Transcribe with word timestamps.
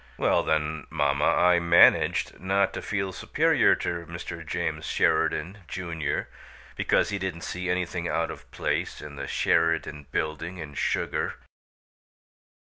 Well, 0.17 0.41
then, 0.41 0.87
mamma, 0.89 1.25
I 1.27 1.59
managed 1.59 2.39
not 2.39 2.73
to 2.73 2.81
feel 2.81 3.11
superior 3.11 3.75
to 3.75 4.07
Mr. 4.07 4.43
James 4.43 4.87
Sheridan, 4.87 5.59
Junior, 5.67 6.27
because 6.75 7.09
he 7.09 7.19
didn't 7.19 7.41
see 7.41 7.69
anything 7.69 8.07
out 8.07 8.31
of 8.31 8.49
place 8.49 8.99
in 8.99 9.15
the 9.15 9.27
Sheridan 9.27 10.07
Building 10.11 10.57
in 10.57 10.73
sugar." 10.73 11.35